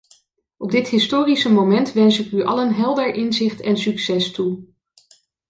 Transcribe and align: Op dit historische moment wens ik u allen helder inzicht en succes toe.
Op 0.57 0.71
dit 0.71 0.87
historische 0.89 1.51
moment 1.51 1.93
wens 1.93 2.19
ik 2.19 2.31
u 2.31 2.43
allen 2.43 2.73
helder 2.73 3.13
inzicht 3.13 3.59
en 3.61 3.77
succes 3.77 4.31
toe. 4.31 4.63